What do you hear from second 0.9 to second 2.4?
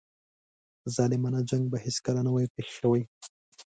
ظالمانه جنګ به هیڅکله نه